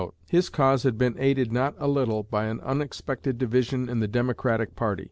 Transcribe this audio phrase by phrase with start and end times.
[0.01, 4.07] [A] His cause had been aided not a little by an unexpected division in the
[4.07, 4.99] Democratic party.